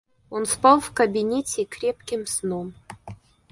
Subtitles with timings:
[0.31, 2.73] Он спал в кабинете крепким сном.